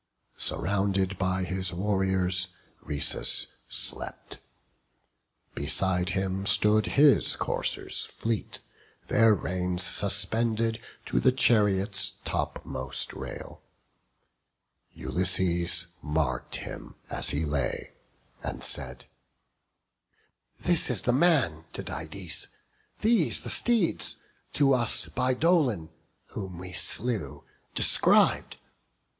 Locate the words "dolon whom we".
25.35-26.73